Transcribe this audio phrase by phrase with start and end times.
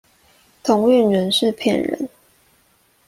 [0.63, 2.09] 同運人士騙人